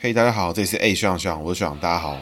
[0.00, 2.16] 嘿，hey, 大家好，这里是 A 学长学长，我是学长，大家好。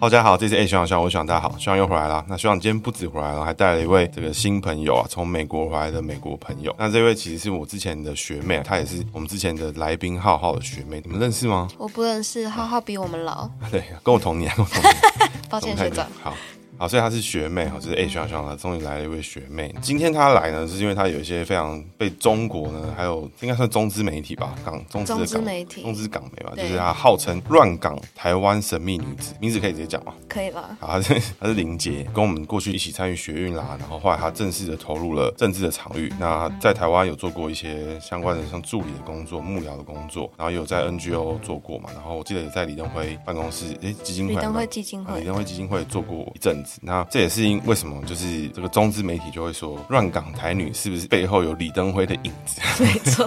[0.00, 2.24] 大家好，这是 A 学长学长，我是学长，大家好，学长又回来了。
[2.26, 6.74] 那学长今天不止回来了，还带了一位这个新朋友啊，从美国回来的美国朋友。
[6.78, 11.68] 那这位其实是我之前的学妹，她也是我们之前的来宾浩浩的学妹，你们认识吗？
[11.76, 13.46] 我不认识，浩浩比我们老。
[13.70, 14.96] 对，跟我同年，跟我同年。
[15.50, 16.06] 抱歉，学长。
[16.22, 16.32] 好。
[16.76, 19.72] 好，所以她是学妹哈，就是学长了，终于来了一位学妹。
[19.80, 30.12] 今天她来呢，是因为她有一些非常被中国呢，还有应该算中资媒体吧，港中资的港中资媒体，中资港媒吧，就是她号称乱港台湾神秘女子，名字可以直接讲吗？
[30.28, 30.76] 可以吧。
[30.80, 36.12] 好，她是她是林杰，跟我们过去一起参与学运啦，然后后来她正式的投入了政治的场域。
[36.18, 46.80] 那在台湾有做过一些相关的像助理的工作、幕僚的工作，然后也有在 NGO 做过嘛，然后我记得也在李登辉办公室，哎，基金会，李登辉基金会，李登辉基金会做过一阵子。
[46.82, 47.54] 那这也是因。
[47.66, 52.60] 为什么就是这个中资媒体就会说乱港台女是不是背后有李登辉的影子？
[52.82, 53.26] 没错。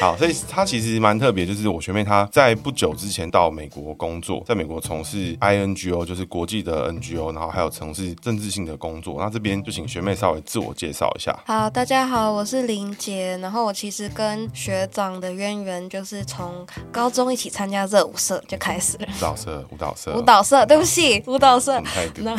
[0.00, 9.16] 好，所以她其实蛮特别，就是我学妹她在不久之前到美国工作，在美国从事 INGO，就是国际的 NGO，然后还有从事政治性的工作。
[9.18, 11.38] 那这边就请学妹稍微自我介绍一下。
[11.46, 13.36] 好，大家好，我是林杰。
[13.38, 19.06] 然后我其实跟学长的渊源就是从高中一起参加热舞社就开始了。
[19.06, 21.80] 舞蹈社，舞蹈社，舞蹈社，对不起，舞蹈社。
[22.22, 22.34] 那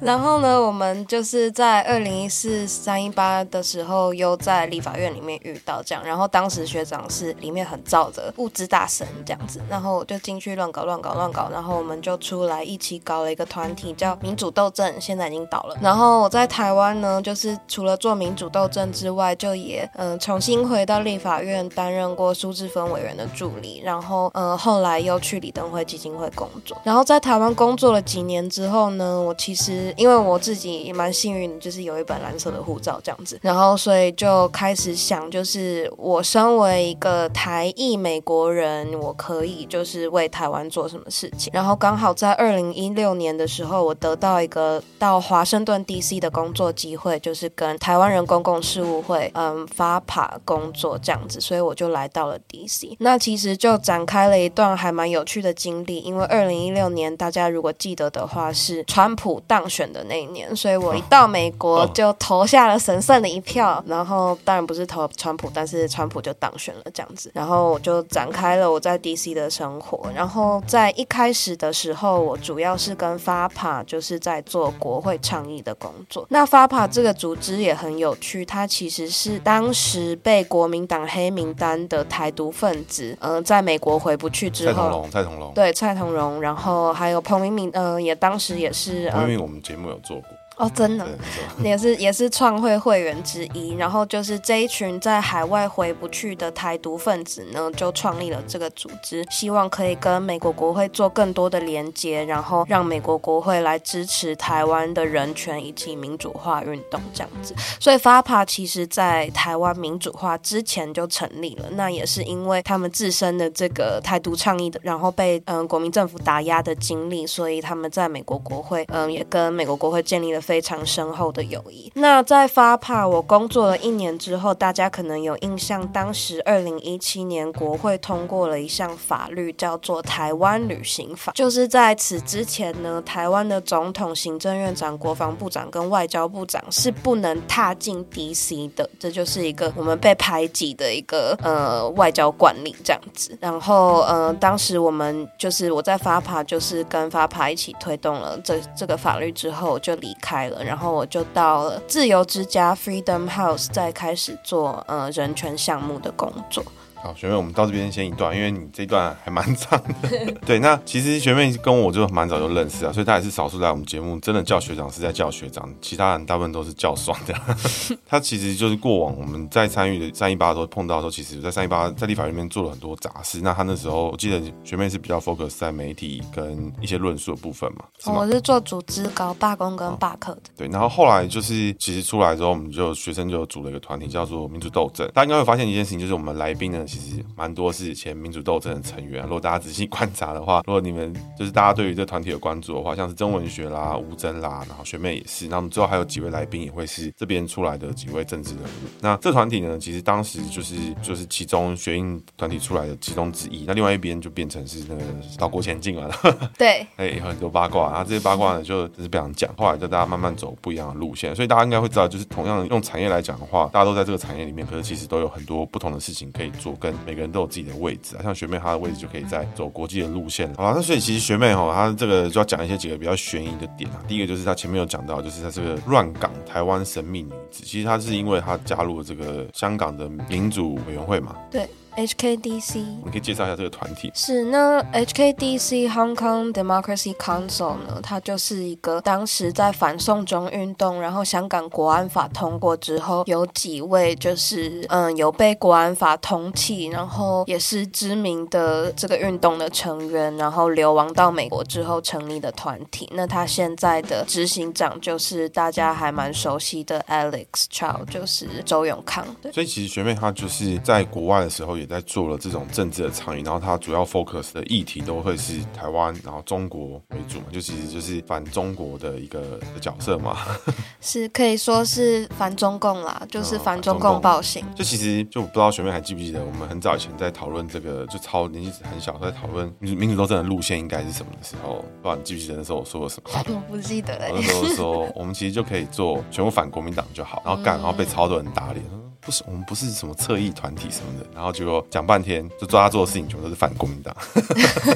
[0.00, 6.04] 然后呢，我们就是在二零一四三一八的时候，又在立法院里面遇到这样。
[6.04, 15.76] 然后当时学长是里面很燥的物资大神这样子，然后我就进去乱搞乱搞乱搞，然后我们就出来一起搞了一个团体叫民主斗争，现在已经倒了。
[15.80, 26.76] 然后我在台湾呢，就是除了做民主斗争之外，就也嗯、重新回到立法院担任过苏治丰委员的助理，然后、呃、后来又去李登辉基金会工作。
[26.84, 41.52] 然后在台湾工作了几年之之后呢，我其实因为我自己也蛮幸运，就是有一本蓝色的护照这样子，然后所以就开始想，就是我身为一个台裔美国人，我可以就是为台湾做什么事情。
[41.54, 52.96] 然后刚好在二零一六年的时候，我得到一个到华盛顿 DC 的工作机会，就是跟台湾人公共事务会嗯 FAPA 工作这样子，所以我就来到了 DC。
[52.98, 63.82] 那其实就展开了一段还蛮有趣的经历，因为二零一六年大家如果记得的话，是川普当选的那一年，所以我一到美国就投下了神圣的一票。
[63.86, 67.30] 然后当然不是投川普，但是川普就当选了这样子。
[67.34, 70.10] 然后我就展开了我在 DC 的生活。
[70.14, 76.26] 然后在一开始的时候，我主要是跟 FAPA 就是在做国会倡议的工作。
[76.30, 90.37] 那 FAPA 这个组织也很有趣，它其实是当时被国民党黑名单的台独分子，嗯、呃，在美国回不去之后，蔡同荣，蔡同荣，对，蔡同荣，然后还有彭明敏，嗯、呃，也当时也是，因为我们节目有做过。
[90.58, 91.06] 哦，真的，
[91.62, 93.74] 也是也是创会会员之一。
[93.76, 107.54] 然后就是这一群在海外回不去的台独分子呢，就创立了这个组织，希望可以跟美国国会做更多的连接，然后让美国国会来支持台湾的人权以及民主化运动这样子。
[107.78, 120.40] 所以 FAPA 其实在台湾民主化之前就成立了，那也是因为他们自身的这个台独倡议的，然后被嗯国民政府打压的经历，所以他们在美国国会嗯也跟美国国会建立了。
[120.48, 121.92] 非常深厚的友谊。
[121.94, 131.32] 那在 FAPA 我工作了一年之后，大家可能有印象，当时二零一七年国会通过了一项法律，叫做《台湾旅行法》。
[131.34, 138.88] 就是在此之前呢，台湾的总统、行政院长、国防部长跟外交部长是不能踏进 DC 的。
[138.98, 143.36] 这就是一个我们被排挤的一个呃外交惯例这样子。
[143.38, 150.37] 然后呃，当时我们就是我在 FAPA 就是跟 FAPA 一起推动了这这个法律之后，就离开。
[150.46, 156.64] 然后我就到了自由之家 Freedom House，再开始做呃人权项目的工作。
[157.00, 160.34] 好，学妹，我们到这边先一段，因为你这一段还蛮长的。
[160.44, 167.34] 对，那其实学妹跟我就蛮早就认识啊，所以她也是少数来我们节目真的叫学长是在叫学长，其他人大部分都是叫爽的。
[168.04, 173.40] 她其实就是过往我们在参与的三一八的时候碰到的时候，其实在三一八在立法院里面做了很多杂事。
[173.42, 177.84] 那她那时候我记得学妹是比较 focus 在媒体跟一些论述的部分嘛。
[178.00, 180.40] 是我是做组织搞罢工跟罢课的。
[180.40, 180.52] 哦。
[180.56, 185.08] 对，然后后来就是其实出来之后，我们就学生就组了一个团体叫做民主斗争。
[185.14, 189.22] 大家应该会发现一件事情，就是我们来宾呢其实蛮多是以前民主斗争的成员。
[189.24, 198.88] 如果大家仔细观察的话，如果你们就是大家对于这个团体有关注的话，像是曾文学啦、吴真啦，然后学妹也是，那我们之后还有几位来宾也会是这边出来的几位政治人物。
[199.00, 203.64] 那这团体呢，其实当时就是就是其中学运团体出来的其中之一。
[203.66, 205.02] 那另外一边就变成是那个
[205.36, 206.10] 岛国前进了。
[206.56, 209.54] 对， 哎，有很多八卦，然后这些八卦呢，就就是不想讲。
[209.56, 218.22] 后来就大家慢慢走不一样的路线，所以大家应该会知道，就是同样用产业来讲的话，大家都在这个产业里面，可是其实都有很多不同的事情可以做，跟每个人都有自己的位置啊。
[218.22, 220.52] 像学妹她的位置就可以在走国际的路线。
[220.54, 224.02] 好了，那所以其实学妹哈，她这个就要讲一些几个比较悬疑的点啊。
[224.08, 231.36] 第一个就是她前面有讲到，就是她这个乱港台湾神秘女子，其实她是因为她加入了这个香港的民主委员会嘛。
[231.50, 231.68] 对。
[231.98, 234.08] HKDC，你可以介绍一下这个团体。
[234.14, 253.10] 是，那 HKDC Hong Kong Democracy Council 呢，它就是一个当时在反送中运动，然后香港国安法通过之后，有几位就是嗯有被国安法通缉，然后也是知名的这个运动的成员，然后流亡到美国之后成立的团体。
[253.12, 259.26] 那他现在的执行长就是大家还蛮熟悉的 Alex Chow，就是周永康。
[259.42, 261.87] 对，所以其实学妹她就是在国外的时候也。
[261.88, 269.40] 在做了这种政治的倡议，然后它主要 focus 的议题都会是台湾，然后中国为主嘛，就其实就是反中国的一个
[269.74, 270.36] 的角色嘛，
[271.00, 274.64] 是可以说是反中共啦， 就是反中共暴行。
[274.74, 283.30] 就其实就不知道学妹还记不记得，我们很早以前在讨论这个，就超年纪很小在讨论民主斗争的路线应该是什么的时候，不知道你记不记得那时候我说了什么？
[283.48, 284.26] 我不记得了。
[284.30, 288.84] 那时候说我们其实就可以做全部反国民党就好，然后干，然后被超多人打脸。
[289.28, 294.16] 不是，我们不是什么侧翼团体什么的，然后结果讲半天，就抓他做的事情全部都是反国民党。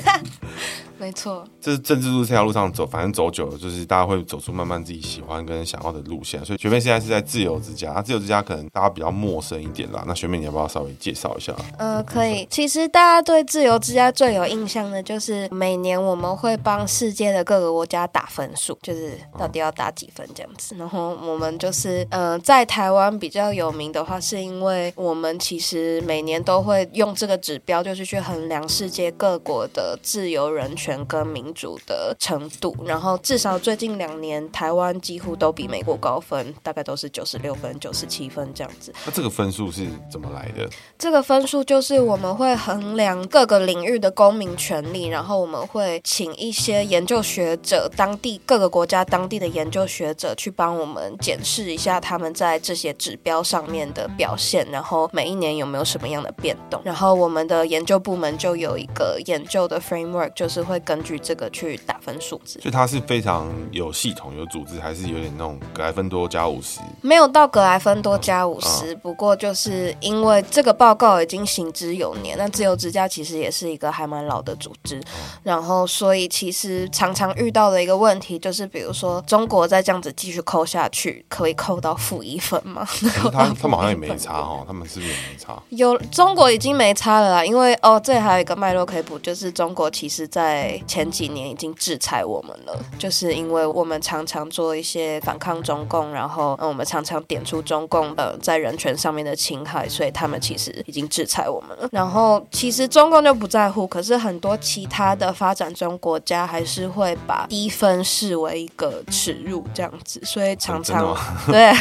[1.02, 6.44] 没错，这是政治路这条路上走，反正走久了，就是大家会走出慢慢自己喜欢跟想要的路线。
[6.44, 10.04] 所以学妹现在是在自由之家，自由之家可能大家比较陌生一点啦。
[10.06, 11.52] 那学妹你要不要稍微介绍一下？
[11.76, 12.46] 呃，可以。
[12.48, 20.76] 其实大家对自由之家最有印象的就是每年我们会帮世界的各个国家打分数，就是到底要打几分这样子。
[20.76, 30.91] 然后我们就是呃，在台湾比较有名的话，是因为我们其实每年都会用这个指标，就是去衡量世界各国的自由人权。
[31.06, 38.92] 跟民主的程度，然后至少最近两年，台湾几乎都比美国高分，大概都是九十六分、九十七分这样子。
[39.06, 40.68] 那这个分数是怎么来的？
[40.98, 56.80] 这个分数就是我们会衡量各个领域的公民权利，然后我们会请一些研究学者，当地各个国家当地的研究学者去帮我们检视一下他们在这些指标上面的表现，然后每一年有没有什么样的变动。
[56.84, 60.81] 然后我们的研究部门就有一个研究的 framework，就是会。
[60.84, 66.80] 根据这个去打分数值，所以它是非常有系统、有组织，还是有点那种格莱芬多加五十？
[67.00, 75.04] 没有到格莱芬多加五十，不过就是因为这个报告已经行之有年，那自由之家其实也是一个还蛮老的组织，嗯、
[75.42, 82.86] 然后所以其实常常遇到的一个问题就是，比如说中国再这样子继续扣下去，可以扣到负一分吗？
[83.32, 85.60] 他 他们好像也没差哦，他们是不是也没差？
[85.70, 101.88] 有中国已经没差了啦，因为哦，这里还有一个脉络可以补，就是中国其实在前几年已经制裁我们了，就是因为我们常常做一些反抗中共，然后我们常常点出中共呃在人权上面的侵害，所以他们其实已经制裁我们了。
[101.92, 111.16] 然后其实中共就不在乎，可是很多其他的发展中国家还是会把低分视为一个耻辱这样子，所以常常
[111.50, 111.72] 对，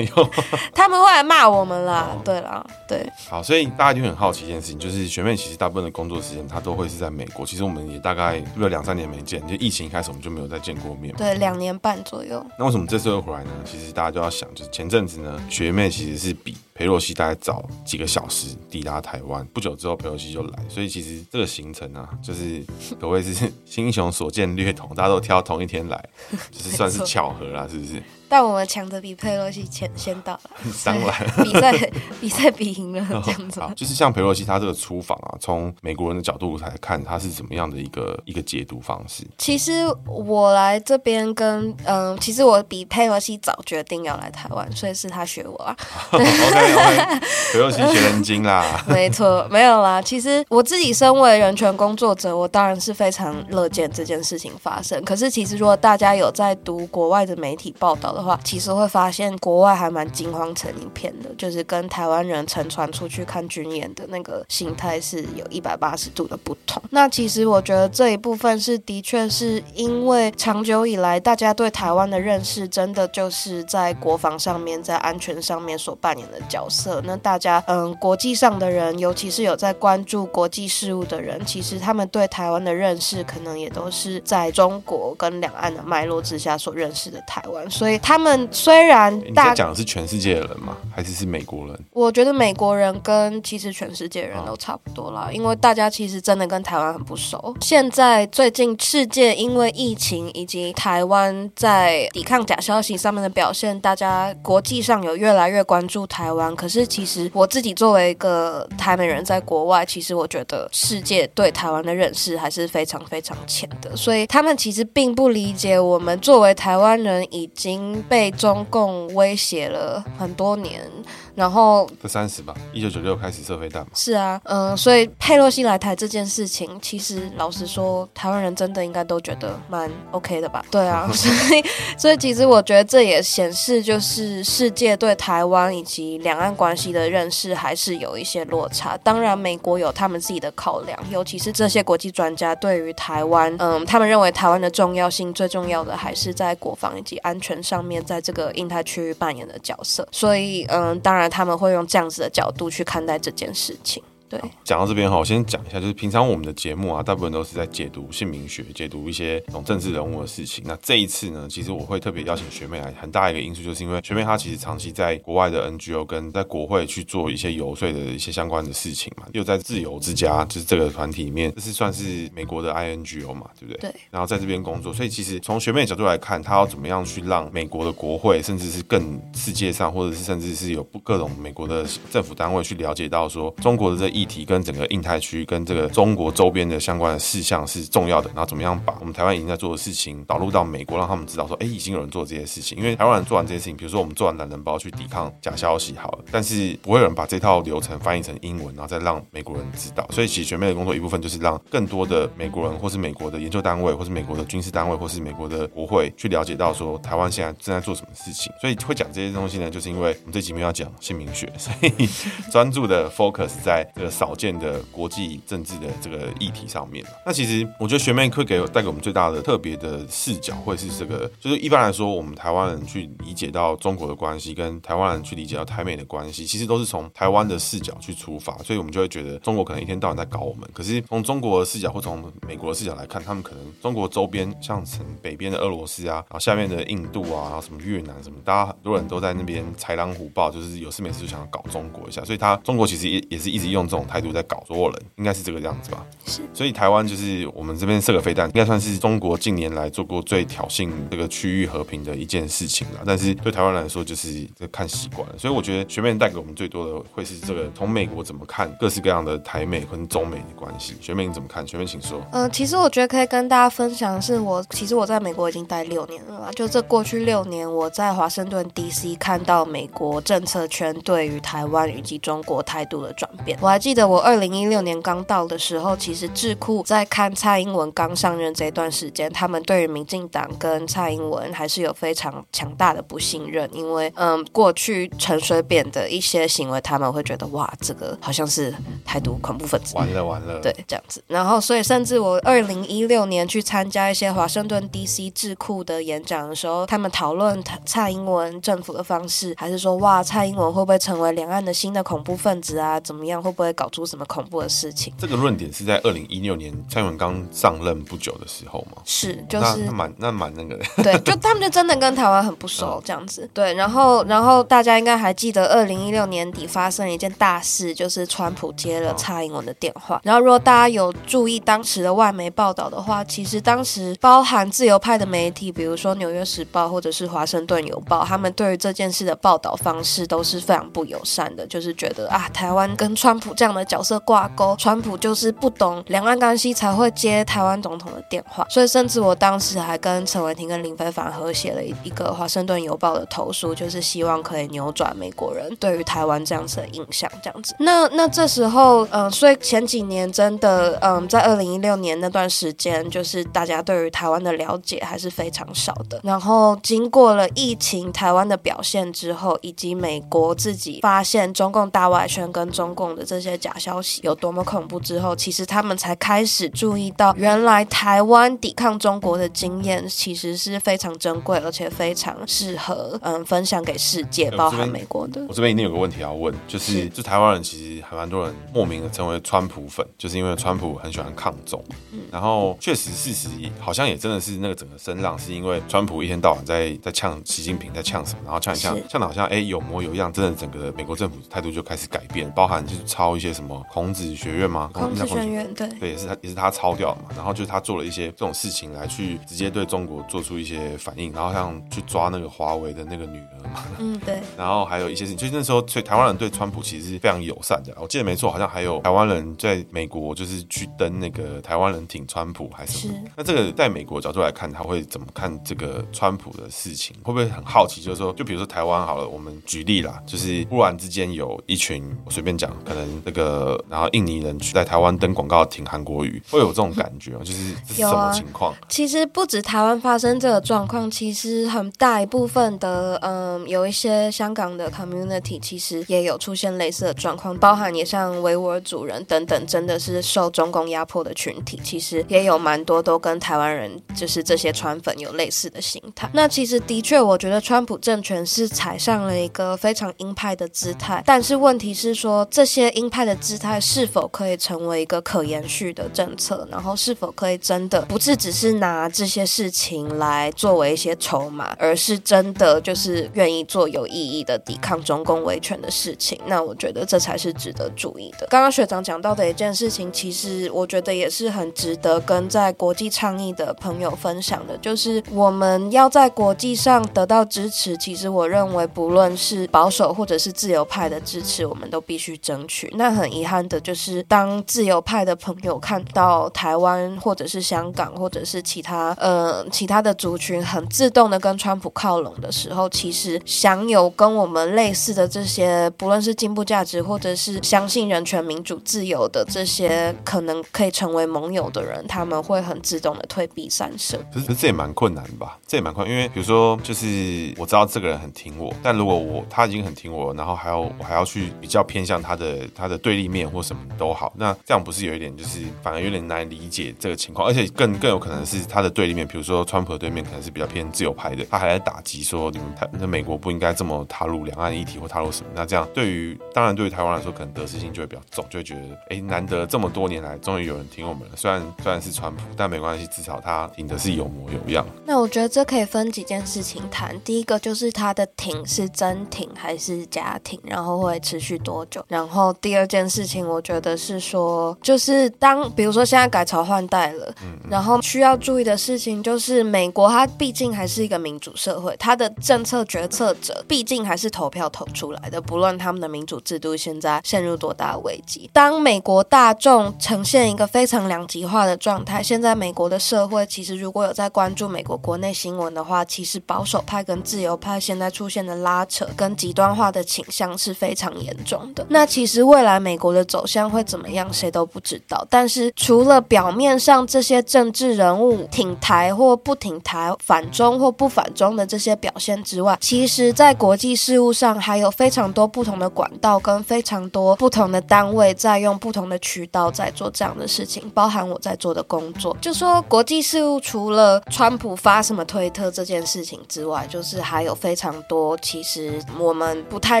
[0.74, 2.08] 他们会来骂我们啦。
[2.10, 3.06] 哦、对啦，对。
[3.28, 8.86] 好，所以大家就很好奇一件事情，就是学妹其实大部分的工作时间她都会是在美国，其实我们也大概有两。
[8.86, 11.12] 三年没见，就疫情一开始我们就没有再见过面。
[11.16, 12.46] 对，两年半左右。
[12.56, 13.50] 那为什么这次又回来呢？
[13.64, 22.64] 其实大家就要想，就是前阵子呢，学妹其实是比裴洛西大概早几个小时抵达台湾，不久之后裴洛西就来，所以其实这个行程啊，就是
[23.00, 26.08] 可谓是 英雄所见略同，大家都挑同一天来，
[26.52, 28.00] 就是算是巧合啦，是不是？
[28.28, 30.40] 但我们抢着比佩洛西先先到了，
[30.84, 31.90] 当然比赛
[32.20, 33.60] 比赛比赢了 这样子。
[33.60, 39.24] 好，就是像佩洛西他这个出访啊，从美国人的角度来看，他是怎么样的一个一个解读方式？
[39.38, 39.72] 其实
[40.06, 45.76] 我来这边跟嗯，其实我比佩洛西早决定要来台湾，所以是他学我啊。
[46.10, 47.20] OK，
[47.52, 48.84] 佩洛西学人精啦。
[48.88, 50.02] 没错，没有啦。
[50.02, 55.00] 其实我自己身为人权工作者，我当然是非常乐见这件事情发生。
[55.04, 58.15] 可是其实如果大家有在读国外的媒体报道。
[58.16, 66.82] 的话，其实会发现国外还蛮惊慌成一片的，就是跟台湾人乘船出去看军演的那个心态是有一百八十度的不同。
[66.90, 77.02] 那其实我觉得这一部分是的确是因为长久以来大家对台湾的认识，真的就是在国防上面，在安全上面所扮演的角色。
[77.04, 87.68] 那大家嗯，国际上的人，尤其是有在关注国际事务的人，其实他们对台湾的认识，可能也都是在中国跟两岸的脉络之下所认识的台湾。
[87.70, 90.76] 所以他们虽然大你在讲的是全世界的人吗？
[90.94, 91.76] 还是是美国人？
[91.90, 97.52] 我觉得美国人跟其实全世界人都差不多啦，因为大家其实真的跟台湾很不熟。
[97.60, 106.54] 现在最近世界因为疫情以及台湾在抵抗假消息上面的表现，大家国际上有越来越关注台湾。
[106.54, 120.90] 可是其实我自己作为一个台美人，在国外，其实我觉得世界对台湾的认识还是非常非常浅的，所以他们其实并不理解我们作为台湾人已经被中共威胁了很多年。
[121.36, 123.88] 然后这三十吧，一九九六开始射飞弹嘛。
[123.94, 130.64] 是啊，嗯、呃，所以佩洛西来台这件事情，其实老实说，台湾人真的应该都觉得蛮 OK 的吧？
[130.70, 131.64] 对啊， 所以
[131.98, 138.96] 所以其实我觉得这也显示，就是世界对台湾以及两岸关系的认识还是有一些落差。
[139.04, 150.08] 当然，美国有他们自己的考量，尤其是这些国际专家对于台湾，嗯，他们认为台湾的重要性最重要的还是在国防以及安全上面，在这个印太区域扮演的角色。
[150.10, 151.25] 所以，嗯，当然。
[151.28, 154.02] 他们会用这样子的角度去看待这件事情。
[154.28, 160.64] 对，讲到这边哈，我先讲一下，就是平常我们的节目啊，大部分都是在解读姓名学，解读一些这种政治人物的事情。
[160.66, 173.90] 那这一次呢，其实我会特别邀请学妹来，很大一个因素就是因为学妹她其实长期在国外的 NGO 跟在国会去做一些游说的一些相关的事情嘛，又在自由之家就是这个团体里面，这是算是美国的 INGO 嘛，对不对？
[173.90, 173.94] 对。
[174.10, 184.86] 然后在这边工作，所以其实从学妹的角度来看，她要怎么样去让美国的国会，甚至是更世界上，或者是甚至是有各种美国的政府单位去了解到说中国的这个议题跟整个。
[184.86, 192.78] 印太区跟这个中国周边的相关的事项是重要的，然后怎么样把我们台湾已经在做的事情导入到美国，让他们知道说，哎，已经有人做这些事情。
[192.78, 200.06] 因为台湾人做完这些事情，比如说我们做完懒人包去抵抗假消息，好了，但是不会有人把这套流程翻译成英文，然后再让美国人知道。
[200.10, 208.52] 所以其实学妹的工作一部分就是让更多的美国人，或是美国的研究单位，或是美国的军事单位，或是美国的国会去了解到说，台湾现在正在做什么事情。
[208.60, 212.08] 所以会讲这些东西呢，就是因为我们这集没有要讲姓名学，所以
[212.52, 230.68] 专注的 focus 在少见的国际政治的这个议题上面，那其实我觉得学妹会给带给我们最大的特别的视角，会是这个，就是一般来说，我们台湾人去理解到中国的关系，跟台湾人去理解到台美的关系，其实都是从台湾的视角去出发，所以我们就会觉得中国可能一天到晚在搞我们。
[230.72, 246.04] 可是从中国的视角或从美国的视角来看，他们可能中国周边像从北边的俄罗斯啊，然后下面的印度啊，然后什么越南什么，大家很多人都在那边豺狼虎豹，就是有事没事就想要搞中国一下，所以他中国其实也也是一直用这种态度在搞所有人，应该是这个样子吧？
[246.26, 253.00] 是，所以台湾就是我们这边射个飞弹，应该算是中国近年来做过最挑衅这个区域和平的一件事情了。
[253.06, 255.34] 但是对台湾来说，就是这看习惯了。
[255.38, 260.96] 所以我觉得学妹带给我们最多的会是这个从美国怎么看各式各样的台美跟中美的关系。
[261.00, 261.66] 学妹你怎么看？
[261.66, 262.20] 学妹请说。
[262.32, 266.50] 嗯、呃，其实我觉得可以跟大家分享的是我，我其实我在美国已经待六年了。
[266.54, 273.58] 就这过去六年，我在华盛顿 DC 看到美国政策圈对于台湾以及中国态度的转变。
[273.60, 288.74] 我还记得我二零一六年刚到的时候，其实智库在看蔡英文刚上任这段时间，他们对于民进党跟蔡英文还是有非常强大的不信任，因为嗯，过去陈水扁的一些行为，他们会觉得哇，这个好像是
[289.04, 291.22] 台独恐怖分子，完了完了，对，这样子。
[291.28, 302.98] 然后，所以甚至我二零一六年去参加一些华盛顿 DC 智库的演讲的时候，他们讨论蔡英文政府的方式，还是说哇，蔡英文会不会成为两岸的新的恐怖分子啊？
[302.98, 303.40] 怎么样？
[303.40, 305.12] 会不会搞出什么恐怖的事情？
[305.18, 309.02] 这个论点是在二零一六年蔡英文刚上任不久的时候吗？
[309.04, 311.02] 是，就是那蛮那蛮那，那个的。
[311.04, 313.42] 对， 就他们就真的跟台湾很不熟这样子。
[313.42, 320.18] 嗯、对，然后然后大家应该还记得二零一六年底发生一件大事，就是川普接了蔡英文的电话。
[320.24, 338.66] 然后如果大家有注意当时的外媒报道的话，其实当时包含自由派的媒体，比如说《纽约时报》或者是《华盛顿邮报》，他们对于这件事的报道方式都是非常不友善的，就是觉得啊，台湾跟川普这这样的角色挂钩，川普就是不懂两岸关系才会接台湾总统的电话。
[338.70, 347.74] 所以甚至我当时还跟陈伟霆跟林飞凡合写了一个华盛顿邮报的投书，就是希望可以扭转美国人对于台湾这样子的印象，这样子。
[347.80, 356.20] 那那这时候，嗯、所以前几年真的，嗯、在二零一六年那段时间，就是大家对于台湾的了解还是非常少的。
[356.22, 375.44] 然后经过了疫情，台湾的表现之后，以及美国自己发现中共大外宣跟中共的这些假消息有多么恐怖之后，其实他们才开始注意到，原来台湾抵抗中国的经验其实是非常珍贵，而且非常适合嗯分享给世界，包含美国的。
[375.48, 377.08] 我这边一定有个问题要问，就是，是。
[377.08, 381.82] 就台湾人其实还蛮多人莫名的成为川普粉，就是因为川普很喜欢抗中，
[382.12, 383.48] 嗯、然后确实事实
[383.78, 393.02] 好像也真的是那个整个声浪是因为川普一天到晚在在呛习近平在呛什么，然后呛一呛呛的好像哎有模有样，真的整个美国政府态度就开始改变，包含就是
[393.36, 394.90] 抄一些什么孔子学院吗？
[394.92, 417.14] 孔子学院对对也是他也是他抄掉的嘛，然后就是他做了一些这种事情来去直接对中国做出一些反应，然后像去抓那个华为的那个女儿嘛，嗯对， 然后还有一些事情，就是那时候所以台湾人对川普其实是非常友善的，我记得没错，好像还有台湾人在美国就是去登那个台湾人挺川普还是什么，是那这个在美国角度来看，他会怎么看这个川普的事情？
[417.22, 418.00] 会不会很好奇？
[418.00, 427.40] 就是说，就比如说台湾好了，我们举例啦，就是忽然之间有一群，我随便讲，可能那个然后印尼人去在台湾登广告挺韩国语，会有这种感觉吗？
[427.40, 428.72] 就是这是什么情况？
[428.88, 446.30] 其实不止台湾发生这个状况，其实很大一部分的，嗯，有一些香港的 community 其实也有出现类似的状况，包含也像维吾尔族人等等，真的是受中共压迫的群体，其实也有蛮多都跟台湾人就是这些川粉有类似的心态。
[446.32, 466.38] 那其实的确，我觉得川普政权是踩上了一个非常鹰派的姿态，但是问题是说，这些鹰派的姿态是否可以成为一个可延续的政策，然后是否可以真的不是只是拿这些事情来作为一些筹码，而是真的就是愿意做有意义的抵抗中共威权的事情？
[466.44, 468.46] 那我觉得这才是值得注意的。
[468.50, 477.96] 刚刚学长讲到的一件事情，其实我觉得也是很值得跟在国际倡议的朋友分享的，就是我们要在国际上得到支持。
[477.96, 482.92] 其实我认为，不论是保守或者是自由派的支持，我们都必须争取。
[482.94, 504.18] 那但很遗憾的就是，当自由派的朋友看到台湾或者是香港或者是其他呃其他的族群很自动的跟川普靠拢的时候，其实享有跟我们类似的这些，不论是进步价值或者是相信人权、民主、自由的这些，可能可以成为盟友的人，他们会很自动的退避三舍。
[504.34, 505.56] 可是，这也蛮困难吧？
[505.64, 534.86] 这也蛮困，因为比如说，就是我知道这个人很听我，但如果我他已经很听我，然后还要我还要去比较偏向他的他的对立面或什么都好，那这样不是有一点就是反而有点难理解这个情况，而且更更有可能是他的对立面，比如说川普的对面可能是比较偏自由派的，他还在打击说你们台那美国不应该这么踏入两岸议题或踏入什么，那这样对于当然对于台湾来说，可能得失心就会比较重，就会觉得哎，难得这么多年来终于有人听我们了，虽然虽然是川普，但没关系，至少他挺的是有模有样。
[535.04, 542.04] 那我觉得这可以分几件事情谈，第一个就是他的挺是真挺还是假挺，然后会持续多久？
[542.08, 547.34] 然后第二件事情，我觉得是说，就是当比如说现在改朝换代了，
[547.68, 558.48] 然后需要注意的事情就是，美国它毕竟还是一个民主社会，它的政策决策者毕竟还是投票投出来的，不论他们的民主制度现在陷入多大危机。
[558.52, 571.84] 当美国大众呈现一个非常两极化的状态，现在美国的社会其实如果有在关注美国国内新闻的话，其实保守派跟自由派现在出现的拉扯跟极端化的倾向是非常严重的。
[571.88, 575.26] 那其实未来美国的走向会怎么样，谁都不知道。
[575.30, 592.36] 但是除了表面上这些政治人物挺台或不挺台、反中或不反中的这些表现之外，其实在国际事务上还有非常多不同的管道跟非常多不同的单位在用不同的渠道在做这样的事情，包含我在做的工作。
[592.40, 600.00] 就说国际事务除了川普发什么推特这件事情之外，就是还有非常多其实我们不太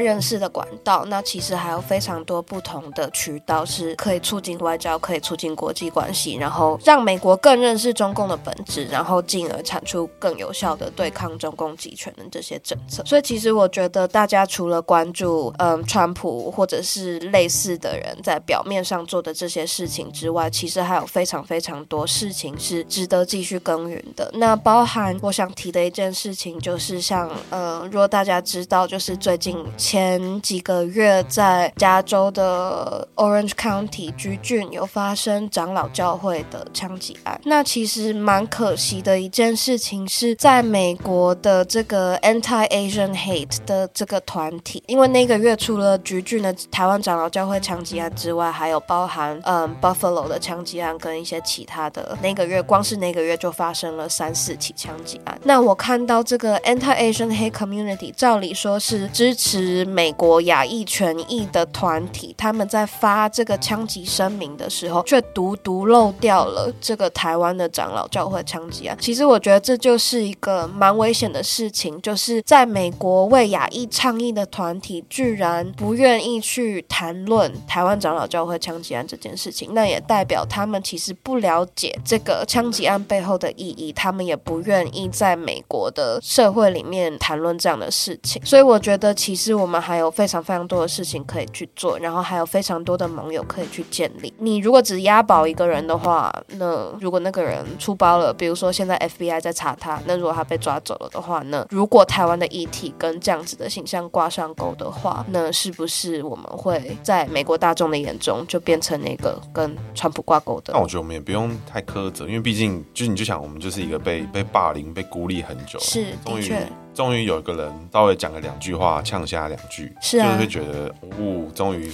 [0.00, 1.04] 认识的管道。
[1.06, 13.04] 那其实还有非常多不同的渠道是可以促进外交，可以促进国际关系，然后让美国更认识中共的本质，然后进而产出更有效的对抗中共集权的这些政策。
[13.06, 24.28] 所以其实我觉得大家除了关注嗯川普或者是类似的人在表面上做的这些事情之外，其实还有非常非常多事情是值得继续耕耘的。
[24.34, 37.40] 那包含我想提的一件事情，就是像，呃，如果大家知道，就是最近前几个月在加州的呃 Orange County 橘郡有发生长老教会的枪击案。
[37.44, 52.16] 那其实蛮可惜的一件事情是，在美国的这个 Anti-Asian Hate 的这个团体，因为那个月除了橘郡的台湾长老教会枪击案之外，还有包含嗯 Buffalo 的枪击案跟一些其他的。
[52.22, 55.38] 那个月光是那个月就发生了三四起枪击案。
[55.44, 68.96] 那我看到这个 Anti-Asian Hate Community，照理说是支持美国亚裔权益的团体，他们在发这个枪击声明的时候，却独独漏掉了这个台湾的长老教会枪击案。
[69.00, 88.40] 其实我觉得这就是一个蛮危险的事情，就是在美国为亚裔倡议的团体，居然不愿意去谈论台湾长老教会枪击案这件事情，那也代表他们其实不了解这个枪击案背后的意义，他们也不愿意在美国的社会里面谈论这样的事情。
[88.44, 94.34] 所以我觉得，其实我们还有非常非常多的事情可以去做，然后还有非常多的盟友可以去建立。
[94.38, 110.72] 你如果只押宝一个人的话，那如果那个人出包了，比如说现在 FBI 在查他，那如果他被抓走了的话，那如果台湾的议题跟这样子的形象挂上钩的话，那是不是我们会在美国大众的眼中就变成那个跟川普挂钩的？
[110.72, 116.66] 那我觉得我们也不用太苛责，因为毕竟就是你就想，我们就是一个被被霸凌、被孤立很久，是的确。
[116.96, 121.92] 终于有一个人稍微讲了两句话，呛下两句，是啊，就是会觉得，哦，终于，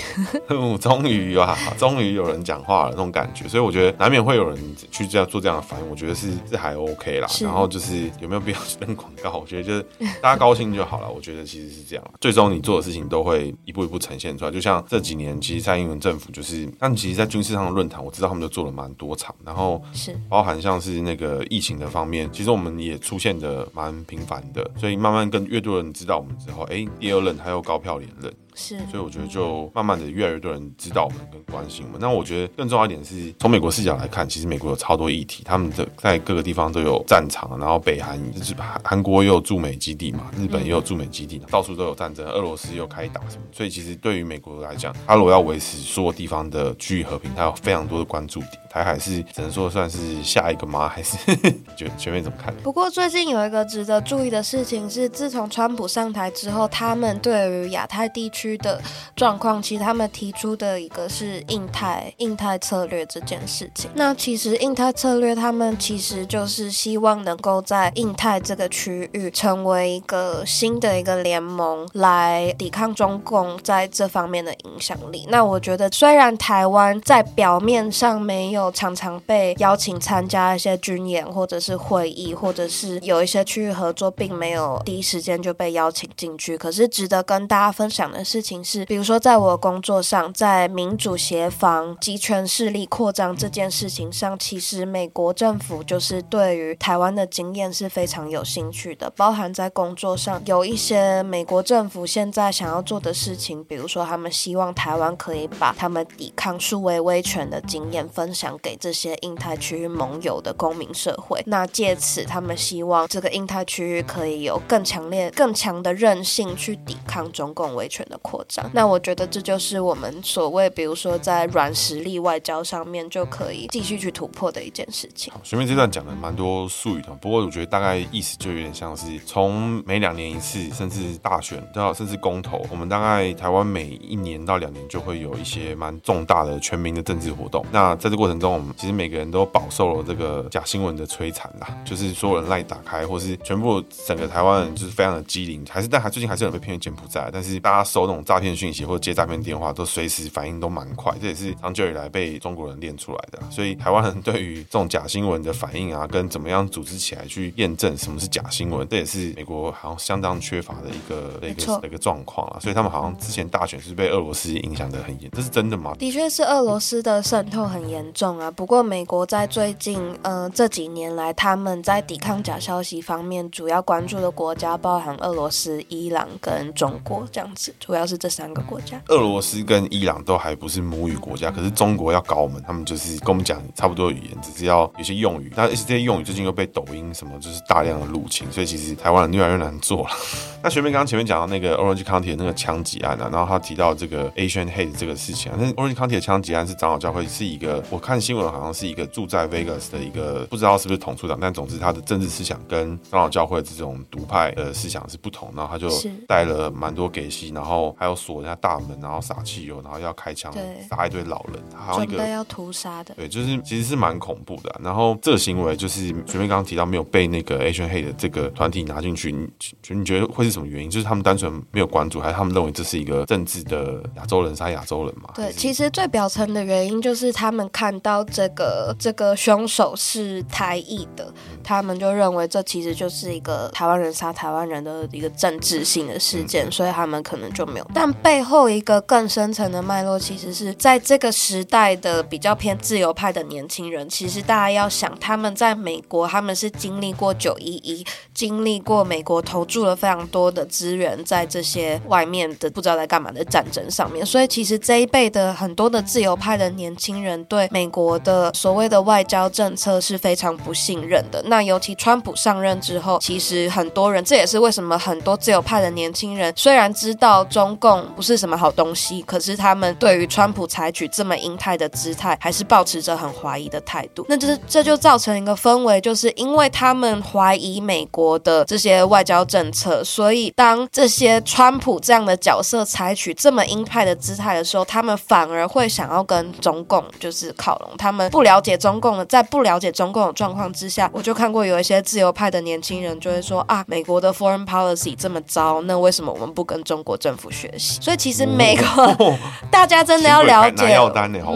[0.48, 3.48] 哦， 终于啊，终于有人讲话了那种感觉。
[3.48, 7.26] 所以我觉得难免会有人去这样做这样的反应，我觉得是是还 OK 啦。
[7.40, 9.38] 然后就是有没有必要去登广告？
[9.38, 9.84] 我觉得就是
[10.20, 11.10] 大家高兴就好了。
[11.10, 14.52] 我觉得其实是这样，最终你做的事情都会一步一步呈现出来。
[14.52, 28.32] 就像这几年，其实蔡英文政府就是，但其实，在军事上的论坛，我知道他们都做了蛮多场，然后是包含像是那个疫情的方面，其实我们也出现的蛮频繁的，所以慢慢跟越多人知道我们之后，哎，第二任还有高票连任。
[28.54, 32.00] 是，所以我觉得就慢慢的越来越多人知道我们跟关心我们。
[32.00, 48.52] 那我觉得更重要一点是从美国视角来看，其实美国有超多议题，他们的在各个地方都有战场，然后北韩就是韩韩国也有驻美基地嘛，日本也有驻美基地，到处都有战争，俄罗斯又开打什么，所以其实对于美国来讲，他如果要维持所有地方的区域和平，他有非常多的关注点。
[48.72, 50.88] 台海是只能说算是下一个吗？
[50.88, 51.18] 还是
[51.76, 52.54] 觉得全面怎么看？
[52.62, 58.80] 不过最近有一个值得注意的事情是，自从川普上台之后，他们对于亚太地区区的
[59.14, 63.88] 状况，其实他们提出的一个是印太印太策略这件事情。
[63.94, 75.24] 那其实印太策略，他们其实就是希望能够在印太这个区域成为一个新的一个联盟，来抵抗中共在这方面的影响力。
[75.28, 86.58] 那我觉得，虽然台湾在表面上没有常常被邀请参加一些军演或者是会议，或者是有一些区域合作，并没有第一时间就被邀请进去。
[86.58, 88.31] 可是值得跟大家分享的是。
[88.32, 99.10] 事情是，比如说，在我工作上，在民主协防、集权势力扩张这件事情上，其实美国政府就是对于台湾的经验是非常有兴趣的。
[99.10, 111.42] 包含在工作上，有一些美国政府现在想要做的事情，比如说，他们希望台湾可以把他们抵抗数位威权的经验分享给这些印太区域盟友的公民社会。
[111.44, 125.32] 那借此，他们希望这个印太区域可以有更强烈、更强的韧性去抵抗中共威权的扩张，那我觉得这就是我们所谓，比如说在软实力外交上面就可以继续去突破的一件事情。
[125.42, 137.64] 前面这段讲了蛮多术语的，不过我觉得大概意思就有点像是从每两年一次，甚至大选到甚至公投，我们大概台湾每一年到两年就会有一些蛮重大的全民的政治活动。
[137.72, 148.02] 那在这过程中，我们其实每个人都饱受了这个假新闻的摧残啦，就是所有人赖打开，或是全部整个台湾人就是非常的机灵，还是但还最近还是有被骗去柬埔寨，但是大家收。
[148.12, 153.38] 这种诈骗讯息或者接诈骗电话，都随时反应都蛮快，这也是长久以来被中国人练出来的。
[153.50, 162.60] 所以台湾人对于这种假新闻的反应啊，跟怎么样组织起来去验证什么是假新闻，这也是美国好像相当缺乏的一个的一个的一个状况啊。
[162.60, 165.94] 所以他们好像之前大选是被俄罗斯影响的很严，这是真的吗？
[165.98, 168.50] 的确是俄罗斯的渗透很严重啊。
[168.50, 178.01] 不过美国在最近呃这几年来，他们在抵抗假消息方面主要关注的国家包含俄罗斯、伊朗跟中国这样子，主要。
[178.06, 185.52] 是这三个国家，俄罗斯跟伊朗都还不是母语国家，可是中国要搞我们，他们就是跟我们讲差不多语言，只是要有些用语。
[185.54, 190.10] 但是这些用语最近又被抖音什么就是大量的入侵，所以其实台湾人越来越难做了。
[190.62, 205.52] 那学妹刚刚前面讲到那个 Orange County 的那个枪击案啊，然后他提到这个 Asian Hate 这个事情啊，那 Orange County 的枪击案是长老教会是一个，我看新闻好像是一个住在 Vegas 的一个不知道是不是统处长，但总之他的政治思想跟长老教会这种独派的思想是不同。
[205.56, 205.90] 然后他就
[206.26, 210.52] 带了蛮多给息，然后还有锁人家大门，然后撒汽油，然后要开枪
[210.88, 213.14] 杀一堆老人，还有一个要屠杀的。
[213.14, 214.80] 对，就是其实是蛮恐怖的啊。
[214.82, 219.48] 然后这个行为就是前面刚刚提到没有被那个 Asian Hate 的这个团体拿进去，你
[219.94, 220.90] 你觉得会是什么原因？
[220.90, 225.30] 就是他们单纯没有关注，还是他们认为这是一个政治的亚洲人杀亚洲人嘛？
[225.34, 237.81] 对，其实最表层的原因就是他们看到这个这个凶手是台裔的，他们就认为这其实就是一个台湾人杀台湾人的一个政治性的事件，所以他们可能就没有。
[237.94, 261.42] 但背后一个更深层的脉络，其实是在这个时代的比较偏自由派的年轻人，其实大家要想，他们在美国，他们是经历过九一一，经历过美国投注了非常多的资源在这些外面的不知道在干嘛的战争上面，所以其实这一辈的很多的自由派的年轻人对美国的所谓的外交政策是非常不信任的。
[261.46, 274.24] 那尤其川普上任之后，其实很多人，这也是为什么很多自由派的年轻人虽然知道中共不是什么好东西，可是他们对于川普采取这么鹰派的姿态，还是保持着很怀疑的态度。
[274.28, 287.90] 那就是这就造成一个氛围，就是因为他们怀疑美国的这些外交政策，所以当这些川普这样的角色采取这么鹰派的姿态的时候，他们反而会想要跟中共就是靠拢。
[287.98, 298.00] 他们不了解中共的，在不了解中共的状况之下，我就看过有一些自由派的年轻人就会说啊，美国的 foreign policy 这么糟，那为什么我们不跟中国政府学习？
[298.00, 299.36] 所以其实美国、哦、
[299.70, 300.98] 大家真的要了解，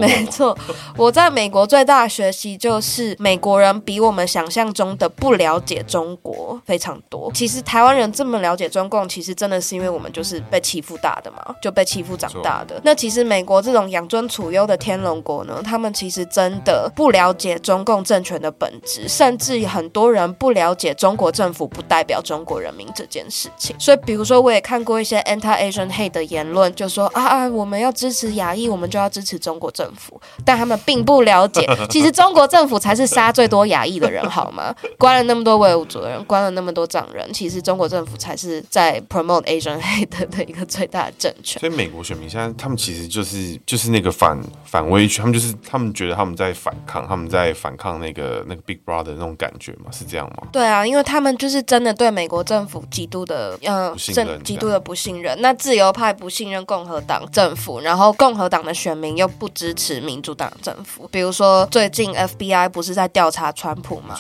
[0.01, 0.57] 没错，
[0.97, 7.31] 我在美国最大的学习就是美国人比我们想象中的不了解中国非常多。
[7.35, 12.81] 其实台湾人这么了解中共，其实真的是因为我们就是被欺负大的嘛，就被欺负长大的。
[12.85, 23.75] 那其实美国这种养尊处优的天龙国呢，他们其实真的不了解中共政权的本质，甚至很多人不了解中国政府不代表中国人民这件事情。
[23.79, 30.21] 所以，比如说，我也看过一些 anti-Asian hate 的言论，就说啊啊，我们要支持亚裔，我们就要支持中国政府。
[30.45, 34.75] 但他们并不了解，其实中国政府才是杀最多亚裔的人，好吗？
[34.99, 41.61] 关了那么多维吾族人，关了那么多藏人，其实中国政府才是在 promote Asian hate 的 一个最大的政权。
[41.61, 50.49] 所以，美国选民现在他们其实就是就是那个反反威权，他们就是他们觉得他们在反抗，他们在反抗那个那个 Big Brother 那种感觉嘛，是这样吗？
[50.53, 55.41] 对啊，因为他们就是真的对美国政府极度的呃信，极度的不信任。
[55.41, 61.09] 那自由派不信任共和党政府，然后共和党的选民又不支持民主党政府。
[61.13, 64.17] 比如说，最近 FBI 不是在调查川普吗？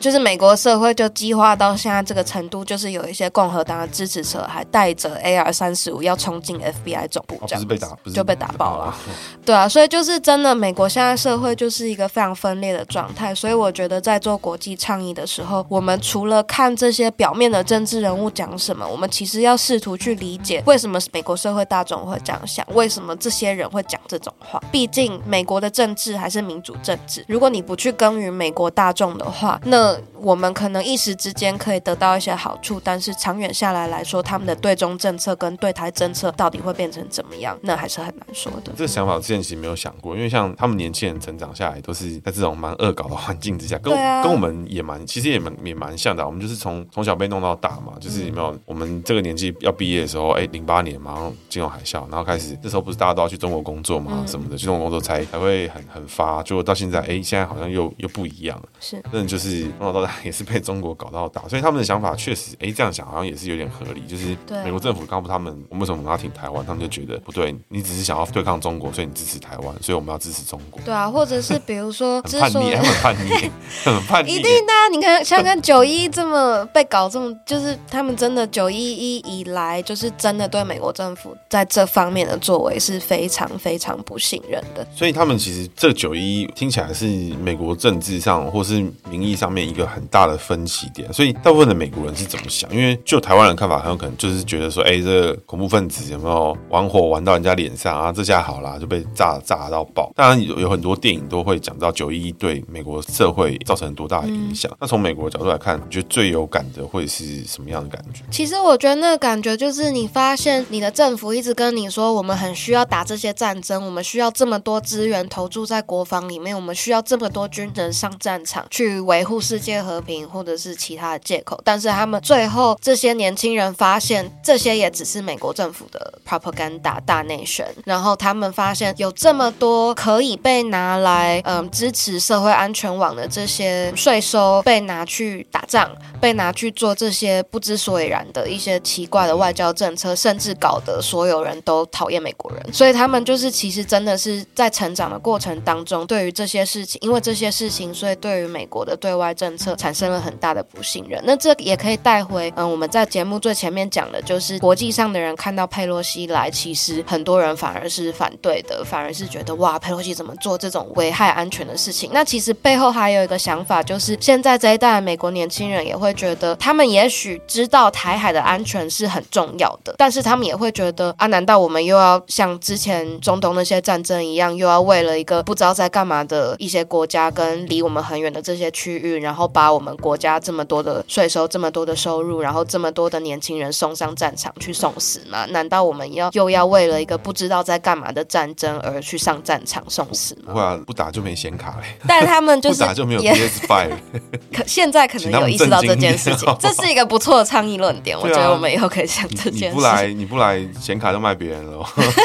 [0.00, 8.96] 就是美国社会就激化到现在这个程度，就是有一些共和党的支持者还带着 AR 三十五要冲进 FBI 总部，这样、哦、被打就被打爆了。
[9.44, 13.34] 对啊，所以就是真的，美国现在社会就是一个非常分裂的状态。
[13.34, 24.62] 所以我觉得在做国际倡议的时候，我们除了看这些表面的政治人物讲什么，我们其实要试图去理解为什么美国社会大众会这样想，为什么这些人会讲这种话。
[24.70, 38.72] 毕竟美国的政治还是民主政治，如果你不去耕耘美国大众的话，那我们可能一时之间可以得到一些好处，但是长远下来来说，他们的对中政策跟对台政策到底会变成怎么样，那还是很难说的。
[38.76, 46.24] 这个想法之前其实没有想过，因为像他们年轻人成长下来都是在这种蛮恶搞的环境之下，跟、啊、跟我们也蛮，其实也蛮也蛮像的。
[46.24, 58.68] 我们就是从从小被弄到大嘛，就是有没有我们这个年纪要毕业的时候，哎，零八年马上金融海啸，然后开始那时候不是大家都要去中国工作嘛，什么的，去中国工作才才会很很发，结果到现在，哎，现在好像又又不一样了。
[58.80, 64.02] 是，真的就是从小到大也是被中国搞到大，所以他们的想法确实，哎，这样想好像也是有点合理。
[64.08, 70.80] 就是美国政府告诉他们，我们为什么我们要挺台湾，他们就觉得不对，你只是想要对抗中国，所以你支持台湾，所以我们要支持中国。
[70.84, 73.50] 对啊，或者是比如说 很叛逆，很叛逆，
[73.84, 74.72] 很叛逆，一定的。
[74.90, 84.84] 你看，像看九一这么被搞这么，就是他们真的九一一以来，就是真的对美国政府在这方面的作为是非常非常不信任的。
[84.96, 87.06] 所以他们其实这九一听起来是
[87.44, 91.12] 美国政治上或是民意上面一个很大的分歧点。
[91.12, 92.68] 所以大部分的美国人是怎么想？
[92.74, 98.10] 因为就台湾人看法，很有可能就是觉得说，哎，这個恐怖分子有没有玩火玩到人家脸上啊？
[98.10, 100.10] 这下好啦，就被炸炸到爆。
[100.16, 104.70] 当然有有很多电影都会讲到九一一对美国社会造成多大的影响。
[104.72, 108.22] 嗯、那从美国的角度来看，你觉得最有感的会是什么样的感觉？
[108.30, 121.60] 其实我觉得那个感觉就是你发现你的政府一直跟你说，我们很需要打这些战争，我们需要这么多资源投注在国防里面，我们需要这么多军人上战场去维护世界和平或者是其他的借口。
[121.64, 127.66] 但是他们最后这些年轻人发现，这些也只是美国政府的 propaganda 大内宣。
[127.84, 142.72] 然后他们发现有这么多可以被拿来嗯支持社会安全网的这些税收被拿去打仗，被拿去做这些不知所以然的一些奇怪的外交政策，甚至搞得所有人都讨厌美国人。
[142.72, 151.20] 所以他们就是其实真的是在成长的过程当中，对于这些事情，因为这些事情，所以对于美国的对外政策产生了很大的不信任。
[151.24, 162.10] 那这也可以带回，嗯，我们在节目最前面讲的，就是国际上的人看到佩洛西来，其实很多人反而是反对的，反而是觉得哇，佩洛西怎么做这种危害安全的事情？
[162.12, 185.46] 那其实背后还有一个想法，就是现在这一代美国年轻人也会觉得，他们也许知道台海的安全是很重要的，但是他们也会觉得啊，难道我们又要像之前中东那些战争一样，又要为了一个不知道在干嘛的一些国家跟离我们很远的这些区域，然后把我们国家这么多的税收、这么多的收入，然后这么多的年轻人送上战场去送死吗？
[185.50, 190.52] 难道我们要又要为了一个不知道在干嘛的战争而去上战场送死吗？
[190.52, 191.86] 不会啊，不打就没显卡嘞。
[192.08, 193.90] 但他们就是 不打就没有 PS5。
[194.52, 198.18] 可现在可能有意识到这件事情，这是一个不错的倡议论点。
[198.18, 199.68] 我觉得我们以后可以想这件事。
[199.68, 201.84] 你不来，你不来，显卡都卖别人了。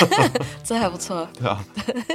[0.63, 1.27] 这还不错。
[1.37, 1.65] 对啊，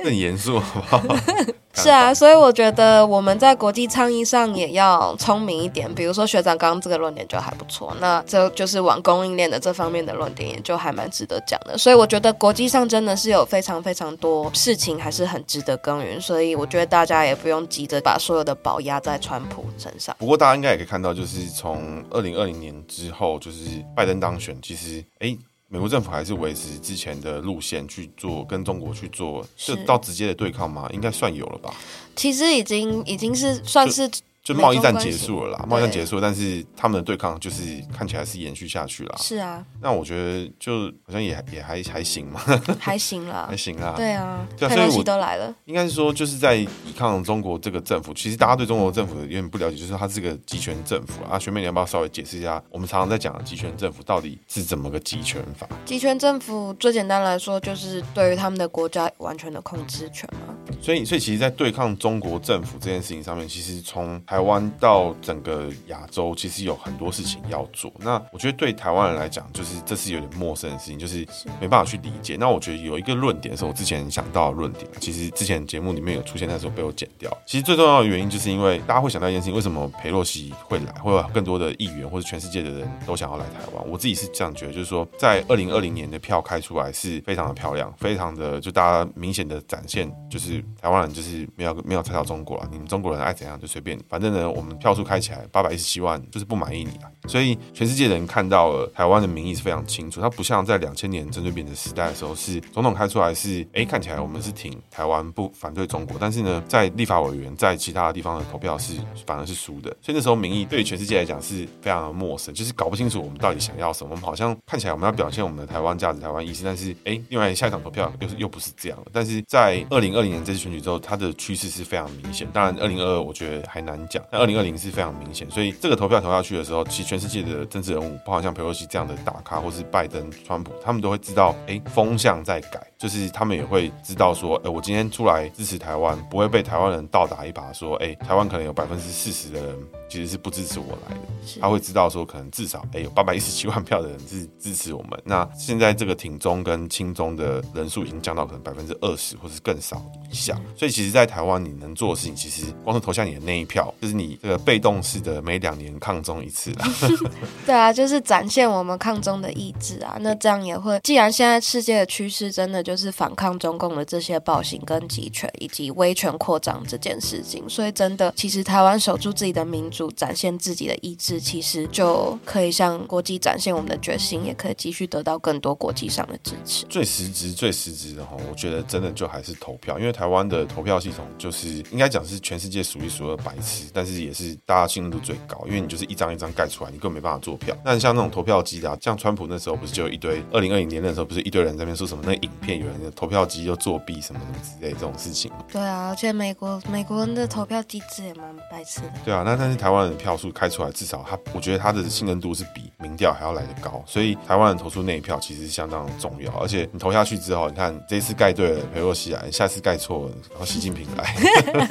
[0.05, 1.19] 很严肃，好不好？
[1.75, 5.93] 是啊，所以我觉得我们在国际倡议上也要聪明一点。
[5.95, 11.79] 比如说学长刚刚这个论点就还不错，那这就是往供应链的这方面的论点，也就还蛮值得讲的。
[11.79, 16.21] 所以我觉得国际上真的是有非常非常多事情还是很值得耕耘。
[16.21, 20.15] 所以我觉得大家也不用急着把所有的宝压在川普身上。
[20.19, 25.37] 不过大家应该也可以看到，就是从二零二零年之后，就是拜登当选，其实哎。
[25.73, 30.91] 美国政府还是维持之前的路线去做，跟中国去做，是到直接的对抗吗？
[30.93, 31.73] 应该算有了吧。
[32.17, 34.11] 其实已经已经是算是。
[34.43, 39.15] 就贸易战结束了啦，贸易战结束，但是他们的对抗就是看起来是延续下去了。
[39.19, 42.41] 是啊，那我觉得就好像也也还还行嘛，
[42.81, 43.95] 还行啦，还行啦。
[43.97, 45.55] 对啊，所以我都来了。
[45.67, 51.39] 应该是说就是在抵抗中国这个政府，其实大家对中国政府有点不了解，就是它是个集权政府啊。
[51.39, 52.63] 学妹，你要不要稍微解释一下？
[52.71, 55.69] 我们常常在讲的集权政府到底是怎么个集权法？
[55.85, 60.55] 集权政府最简单来说，就是对于他们的国家完全的控制权嘛。
[60.81, 67.93] 所以，所以其实，在对抗中国政府这件事情上面，其实从台湾到整个亚洲，其实有很多事情要做。
[67.99, 71.27] 那我觉得对台湾人来讲，就是这是有点陌生的事情，就是
[71.61, 72.37] 没办法去理解。
[72.39, 77.29] 那我觉得有一个论点是我之前想到的论点，其实之前节目里面有出现，那时候被我剪掉。
[77.45, 83.85] 其实最重要的原因，就是因为大家会想到一件事情：为什么裴洛西会来，会有更多的议员或者全世界的人都想要来台湾？
[83.89, 92.69] 我自己是这样觉得，就是说，在二零二零年的票开出来是非常的漂亮，非常的就大家明显的展现，就是台湾人就是没有没有猜到中国了。
[92.71, 97.11] 你们中国人爱怎样就随便你，反正呢，我们票数开起来八百一十七万，就是不满意你了。
[97.27, 108.93] 所以全世界人看到了台湾的民意是非常清楚，它不像在两千年针对扁的时代的时候，是总统开出来是哎、看起来我们是挺台湾不反对中国，但是呢，在立法委员在其他的地方的投票是
[109.25, 109.89] 反而是输的。
[110.03, 114.11] 所以那时候民意对于全世界来讲是非常的陌生，就是搞不清楚我们到底想要什么。
[114.11, 119.07] 我们好像看起来我们要表现我们的台湾价值、台湾意识，但是哎、另外下一场投票又是又不是这样了。
[119.11, 122.47] 但是在二零二零年这次选举之后，它的趋势是非常明显。
[122.53, 125.49] 当然，二零二二我觉得还难讲，但二零二零是非常明显。
[125.51, 139.77] 所以这个投票投下去的时候，其实全世界的政治人物，包括像裴洛西这样的大咖，或是拜登、川普，他们都会知道，哎，风向在改，就是他们也会知道说，哎，我今天出来支持台湾，不会被台湾人倒打一耙，说，哎，台湾可能有百分之四十的人
[140.09, 145.21] 其实是不支持我来的，他会知道说，可能至少，哎，有八百一十七万票的人是支持我们。
[145.25, 156.89] 那现在这个挺中跟亲中的人数已经降到可能百分之二十或是更少以下，所以其实，在台湾你能做的事情，其实光是投下你的那一票，就是你这个被动式的每两年抗中一次啦。
[157.67, 160.17] 对啊，就是展现我们抗中的意志啊。
[160.21, 176.87] 那这样也会，既然现在世界的趋势真的就是反抗中共的这些暴行跟集权以及威权扩张这件事情，所以真的，其实台湾守住自己的民主，展现自己的意志，其实就可以向国际展现我们的决心，也可以继续得到更多国际上的支持。
[176.87, 187.77] 最实质、最实质的哈，我觉得真的就还是投票，因为台湾的投票系统就是应该讲是全世界数一数二白痴，但是也是大家信任度最高，因为你就是一张一张盖出来，你根本没办法做票。
[187.85, 195.51] 但像那种投票机啊，像川普那时候不是就有一堆，二零二零年的时候不是一堆人在那边说什么那个影片有人的投票机又作弊什么什么之类这种事情。
[195.71, 199.13] 对啊，而且美国美国人的投票机制也蛮白痴的。
[199.25, 206.51] 对啊，那但是台湾人的票数开出来，至少他我觉得他的信任度是比民调还要来得高，所以台湾人投出那一票其实是相当重要。
[206.61, 211.35] 而且你投下去之后，你看这次盖对了，裴洛西来，下次盖错了，然后习近平来，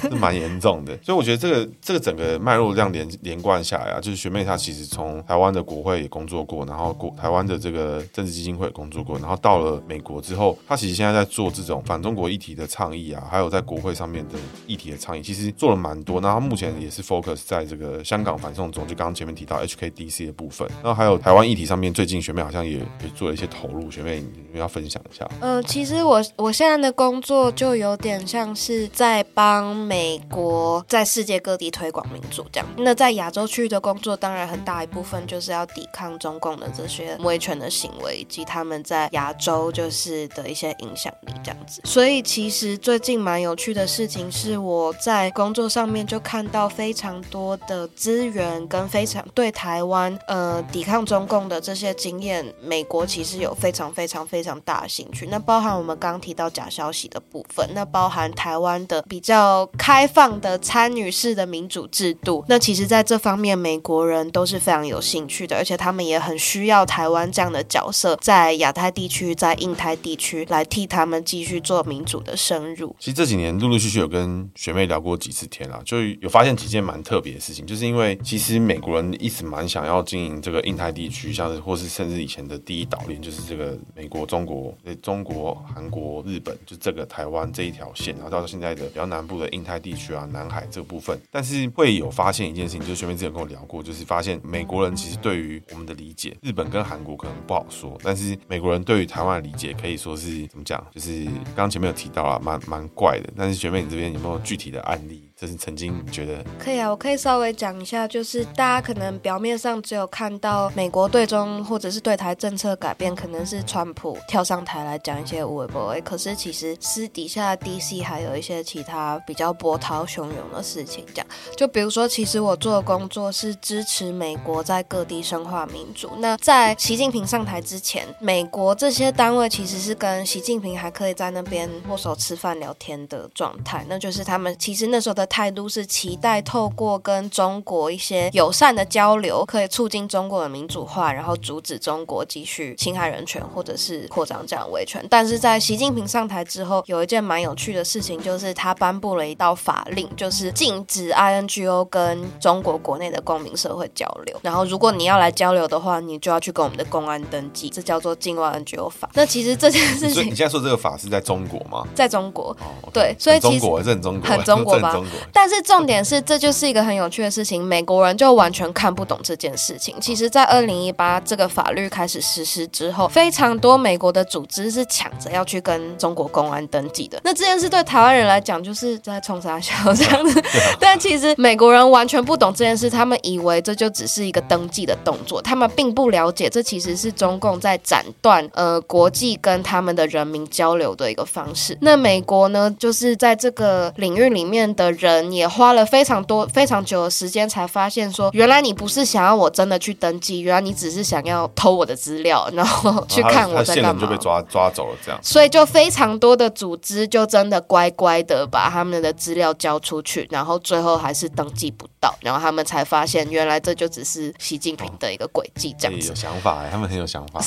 [0.02, 0.96] 是蛮严重的。
[1.02, 14.34] 所以我觉得这个这个整个脉络这样连连贯下来啊，就是学妹她其实从台湾的国会也工作过，然后国台湾的这个政治基金会也工作过，然后到了美国之后，她其实现在在做这种反中国议题的倡议啊，还有在国会上面的
[14.66, 16.20] 议题的倡议，其实做了蛮多。
[16.20, 25.28] 那她目前也是 focus 在这个香港反送中，就刚刚前面提到 HKDC 的部分，然后还有台湾议题上面，最近学妹好像也也做了一些投入，学妹你要分享一下。
[25.40, 32.66] 呃，其实我我现在的工作就有点像是在帮美国在世界各地推广民主这样。
[32.76, 41.80] 那在亚洲区域的工作，当然很大一部分就是要抵抗中共的这些威权的行为，以及他们在亚洲就是的一些影响力这样子。
[41.84, 55.26] 所以其实最近蛮有趣的事情是，我在工作上面就看到非常多的资源跟非常对台湾呃抵抗中共的这些经验，美国其实有非常非常非常大的兴趣。
[55.26, 62.44] 那包含我们刚刚提到假消息的部分，那包含台湾的比较开放的参与式的民主制度。
[62.48, 72.94] 那其实在这方面，美国人都是非常有兴趣的，而且他们也很需要台湾这样的角色，在亚太地区、在印太地区来替他们继续做民主的深入。
[72.98, 103.32] 其实这几年陆陆续续有跟学妹聊过几次天啊，就有发现几件蛮特别的事情，就是因为其实美国人一直蛮想要经营这个印太地区，像是或是甚至以前的第一岛链，就是这个美国、中国、中国、韩国、日本，就这个台湾这一条线，然后到现在的比较南部的印太地区啊、南海这个部分，但是会有发现一件事情，就是学妹之前跟我聊过，就是发现美国人其实对于我们的理解，日本跟韩国可能不好说，但是美国人对于台湾的理解可以说是怎么讲，就是刚刚前面有提到啊，蛮蛮怪的。
[103.36, 105.28] 但是学妹你这边有没有具体的案例？
[105.42, 121.04] 就是曾经觉得可以啊，我可以稍微讲一下，就是大家可能表面上只有看到美国对中或者是对台政策改变，可能是川普跳上台来讲一些无为不为，可是其实私底下 DC 还有一些其他比较波涛汹涌的事情。
[121.12, 121.26] 讲，
[121.56, 126.08] 就比如说，其实我做的工作是支持美国在各地深化民主。
[126.18, 135.26] 那在习近平上台之前，美国这些单位其实是跟习近平还可以在那边握手吃饭聊天的状态，那就是他们其实那时候的。
[135.32, 145.02] 态度是期待透过跟中国一些友善的交流，可以促进中国的民主化，然后阻止中国继续侵害人权或者是扩张这样威权。
[145.08, 154.38] 但是在习近平上台之后，有一件蛮有趣的事情，就是他颁布了一道法令，就是禁止 INGO 跟中国国内的公民社会交流。
[154.42, 159.08] 然后如果你要来交流的话，你就要去跟我们的公安登记，这叫做境外 NGO 法。
[159.14, 161.88] 那其实这件事情，你现在说这个法是在中国吗？
[161.96, 162.54] 在中国，
[162.92, 164.92] 对，所以其实中国这很中国，很中国吧。
[165.32, 167.62] 但是重点是，这就是一个很有趣的事情。
[167.62, 169.96] 美国人就完全看不懂这件事情。
[170.00, 177.20] 其实，在二零一八这个法律开始实施之后，非常多美国的组织是抢着要去跟中国公安登记的。
[177.24, 180.42] 那这件事对台湾人来讲，就是在冲杀小这样子。
[180.78, 191.76] 但其实美国人完全不懂这件事，他们以为这就只是一个登记的动作，他们并不了解这其实是中共在斩断呃国际跟他们的人民交流的一个方式。
[191.80, 195.46] 那美国呢，就是在这个领域里面的人也。
[195.52, 204.00] 花了非常多、非常久的时间，才发现说，原来你不是想要我真的去登记，原来你只是想要偷我的资料，然后去看我在干嘛。
[204.00, 205.20] 就被抓抓走了，这样。
[205.22, 216.08] 所以就非常多的组织就真的乖乖的把他们的资料交出去，然后最后还是登记不到，然后他们才发现，原来这就只是习近平的一个诡计，这样子。
[216.08, 217.38] 有想法哎，他们很有想法。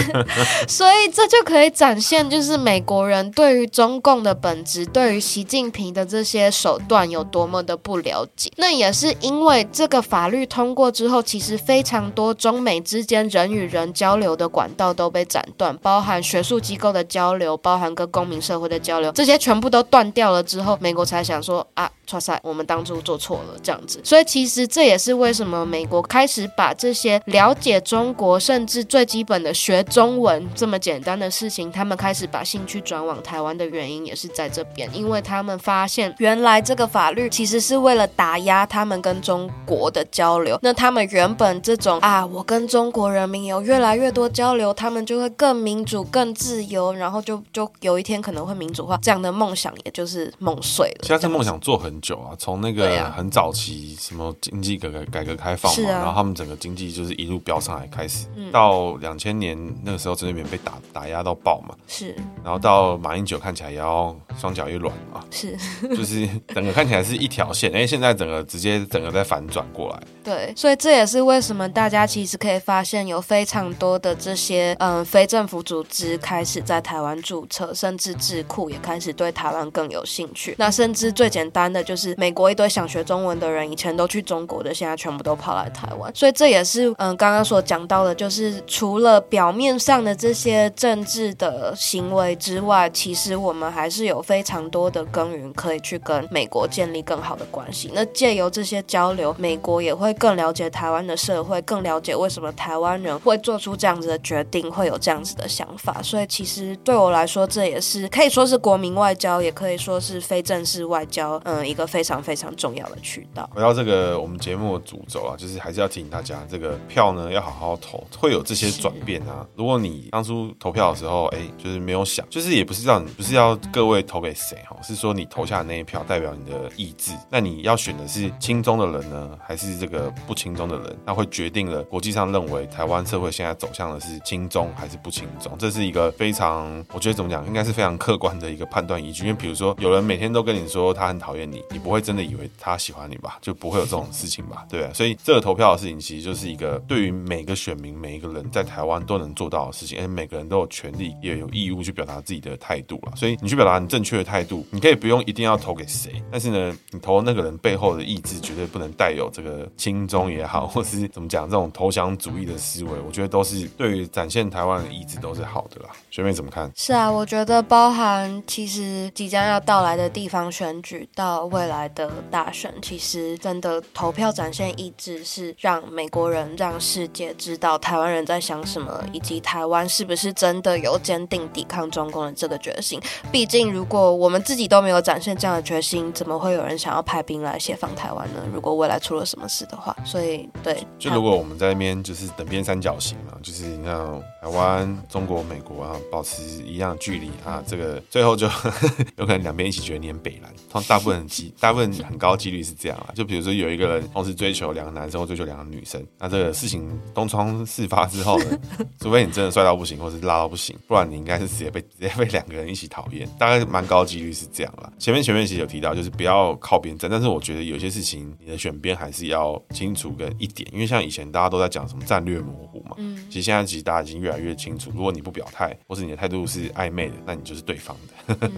[0.66, 7.62] 所以这就可以展现，就是美国人对于中共的本质，对于习近平的这些手段断有多么。
[7.62, 21.88] 的不了解，那也是因为这个法律通过之后，其实非常多中美之间人与人交流的管道都被斩断，包含学术机构的交流，包含跟公民社会的交流，这些全部都断掉了之后，美国才想说啊。
[22.12, 40.58] 哇塞，我们当初做错了，这样子，所以其实这也是为什么美国开始把这些了解中国，甚至最基本的学中文这么简单的事情，他们开始把兴趣转往台湾的原因，也是在这边，因为他们发现原来这个法律其实是为了打压他们跟中国的交流。
[40.62, 51.00] 那他们原本这种啊，我跟中国人民有越来越多交流，他们就会更民主、更自由，然后就就有一天可能会民主化，这样的梦想也就是梦碎了。
[51.02, 65.56] 现在这梦想做很久啊，从那个很早期什么经济改革改革开放嘛，啊、然后他们整个经济就是一路飙上来开始，嗯、到两千年那个时候，陈水扁被打打压到爆嘛，是，然后到马英九看起来也要双脚一软嘛，是，
[65.94, 70.00] 就是整个看起来是一条线，哎，现在整个直接整个在反转过来。
[70.24, 80.54] 对，所以这也是为什么大家其实可以发现有非常多的这些嗯非政府组织开始在台湾注册，甚至智库也开始对台湾更有兴趣。
[80.58, 86.10] 那甚至最简单的就是美国一堆想学中文的人，以前都去中国的，现在全部都跑来台湾。
[86.14, 97.90] 所以这也是嗯刚刚所讲到的，就是除了表面上的这些政治的行为之外，其实我们还是有非常多的耕耘可以去跟美国建立更好的关系。
[97.92, 100.12] 那借由这些交流，美国也会。
[100.22, 106.00] 更了解台湾的社会，更了解为什么台湾人会做出这样子的决定，会有这样子的想法。
[106.00, 113.50] 所以其实对我来说，这也是可以说是国民外交，也可以说是非正式外交，嗯，一个非常非常重要的渠道。
[113.52, 119.44] 回到这个我们节目的主轴啊，就是还是要提醒大家，这个票呢要好好投，会有这些转变啊。
[119.56, 127.12] 如果你当初投票的时候，哎，就是没有想，就是也不是让你不是要各位投给谁哈，是说你投下的那一票代表你的的意志。
[127.30, 130.12] 那你要选的是亲中的人呢，还是这个？
[130.26, 139.24] 不亲中的人，那会决定了国际上认为台湾社会现在走向的是亲中还是不亲中，这是一个非常，我觉得怎么讲，应该是非常客观的一个判断依据。
[139.24, 143.38] 因为比如说，有人每天都跟你说他很讨厌你，你不会真的以为他喜欢你吧？
[143.40, 144.66] 就不会有这种事情吧？
[144.68, 153.12] 对啊，所以这个投票的事情，其实就是一个对于每个选民、每一个人在台湾都能做到的事情，而每个人都有权利也有义务去表达自己的态度了。
[153.16, 160.02] 所以你去表达你正确的态度，你可以不用一定要投给谁，但是呢，你投那个人背后的意志绝对不能带有这个轻。
[160.12, 165.90] 中也好， 或是怎么讲，这种投降主义的思维，我觉得都是对于展现台湾的意志都是好的啦。
[166.10, 166.70] 学妹怎么看？
[166.74, 183.00] 是啊，我觉得包含其实即将要到来的地方选举到未来的大选，其实真的投票展现意志，是让美国人、让世界知道台湾人在想什么，以及台湾是不是真的有坚定抵抗中共的这个决心。
[183.30, 188.42] 毕竟，如果我们自己都没有展现这样的决心，怎么会有人想要派兵来协防台湾呢？
[188.52, 189.96] 如果未来出了什么事的话。
[190.04, 193.94] 所以，对，就如果我们在那边就是等边三角形嘛，就是你看
[194.40, 198.46] 台湾、中国、美国啊，保持一样距离啊，这个最后就
[199.16, 203.14] 有可能两边一起决黏北蓝，大部分机 大部分很高几率是这样啊。
[203.14, 208.58] 就比如说有一个人同时追求两个男生或追求两个女生，那这个事情东窗事发之后呢，
[209.00, 214.92] 除非你真的帅到不行，或是辣到不行，不然你应该是直接被直接被两个人一起讨厌，大概蛮高几率是这样了。
[214.98, 227.96] 前面前面其实有提到，就是不要靠边站，但是我觉得有些事情你的选边还是要清楚跟一点，因为像以前大家都在讲什么战略模糊嘛，嗯，其实现在其实大家已经越来越清楚，如果你不表态，或是你的态度是暧昧的，那你就是对方
[228.26, 228.50] 的，嗯、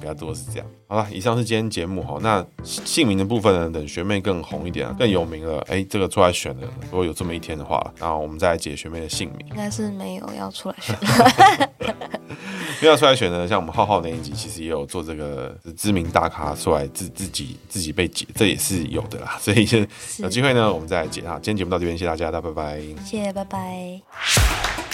[0.00, 0.66] 比较多是这样。
[0.86, 10.96] 好了，以上是今天节目哈，那姓名的部分呢，等学妹更红一点，更有名了，哎、欸，这个出来选的，如果有这么一天的话，那我们再来解学妹的姓名，应该是没有要出来选。
[12.80, 19.36] 不要出来选呢，像我们浩浩那一集，其实也有做这个知名大咖出来自自己自己被解，这也是有的啦。
[19.40, 19.78] 所以就
[20.18, 21.34] 有机会呢，我们再来解哈。
[21.34, 22.80] 今天节目到这边，谢谢大家，大家拜拜。
[23.04, 24.87] 谢谢，拜拜。